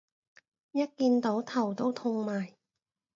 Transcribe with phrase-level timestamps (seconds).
[0.71, 2.55] 一見到頭都痛埋